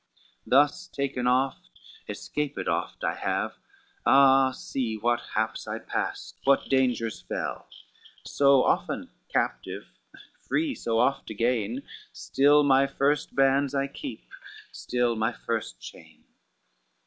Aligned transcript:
Thus 0.47 0.87
taken 0.87 1.27
oft, 1.27 1.69
escaped 2.09 2.67
oft 2.67 3.03
I 3.03 3.13
have, 3.13 3.53
Ah, 4.03 4.49
see 4.49 4.97
what 4.97 5.19
haps 5.35 5.67
I 5.67 5.77
passed, 5.77 6.39
what 6.43 6.67
dangers 6.67 7.21
fell, 7.21 7.67
So 8.25 8.63
often 8.63 9.11
captive, 9.31 9.85
free 10.39 10.73
so 10.73 10.97
oft 10.97 11.29
again, 11.29 11.83
Still 12.13 12.63
my 12.63 12.87
first 12.87 13.35
bands 13.35 13.75
I 13.75 13.85
keep, 13.85 14.23
still 14.71 15.15
my 15.15 15.33
first 15.33 15.79
chain. 15.79 16.23